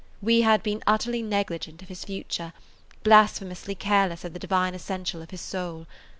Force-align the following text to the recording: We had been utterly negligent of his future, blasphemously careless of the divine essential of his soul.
We 0.19 0.41
had 0.41 0.63
been 0.63 0.81
utterly 0.87 1.21
negligent 1.21 1.83
of 1.83 1.87
his 1.87 2.03
future, 2.05 2.53
blasphemously 3.03 3.75
careless 3.75 4.25
of 4.25 4.33
the 4.33 4.39
divine 4.39 4.73
essential 4.73 5.21
of 5.21 5.29
his 5.29 5.41
soul. 5.41 5.85